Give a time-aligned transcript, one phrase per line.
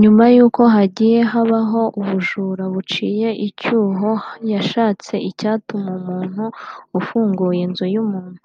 [0.00, 4.10] Nyuma yuko hagiye habaho ubujura buciye icyuho
[4.52, 6.42] yashatse icyatuma umuntu
[6.98, 8.42] ufunguye inzu y’umuntu